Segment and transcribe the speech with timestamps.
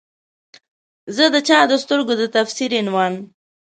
[1.15, 3.13] زه د چا د سترګو د تفسیر عنوان